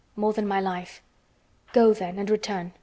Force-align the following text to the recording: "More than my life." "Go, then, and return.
"More 0.15 0.33
than 0.33 0.47
my 0.47 0.59
life." 0.59 1.03
"Go, 1.73 1.93
then, 1.93 2.17
and 2.17 2.27
return. 2.27 2.73